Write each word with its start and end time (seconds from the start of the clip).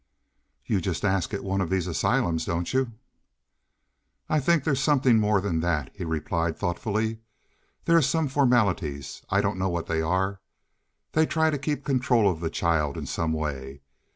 "You 0.65 0.81
just 0.81 1.05
ask 1.05 1.31
at 1.31 1.43
one 1.43 1.61
of 1.61 1.69
these 1.69 1.85
asylums, 1.85 2.43
don't 2.45 2.73
you?" 2.73 2.93
"I 4.27 4.39
think 4.39 4.63
there's 4.63 4.79
something 4.81 5.19
more 5.19 5.39
than 5.39 5.59
that," 5.59 5.91
he 5.93 6.03
replied 6.05 6.57
thoughtfully. 6.57 7.19
"There 7.85 7.97
are 7.97 8.01
some 8.01 8.27
formalities—I 8.27 9.41
don't 9.41 9.59
know 9.59 9.69
what 9.69 9.85
they 9.85 10.01
are. 10.01 10.41
They 11.11 11.27
try 11.27 11.51
to 11.51 11.57
keep 11.59 11.85
control 11.85 12.27
of 12.31 12.39
the 12.39 12.49
child 12.49 12.97
in 12.97 13.05
some 13.05 13.31
way. 13.31 13.81